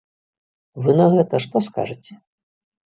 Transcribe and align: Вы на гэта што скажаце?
Вы 0.85 0.91
на 1.01 1.07
гэта 1.17 1.35
што 1.47 1.57
скажаце? 1.71 2.13